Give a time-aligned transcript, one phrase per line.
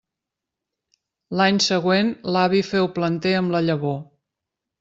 [1.41, 3.99] L'any següent l'avi féu planter amb la llavor.